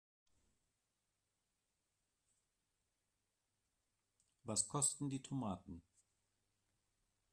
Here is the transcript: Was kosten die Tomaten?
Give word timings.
Was 4.43 4.63
kosten 4.67 5.09
die 5.09 5.21
Tomaten? 5.21 5.83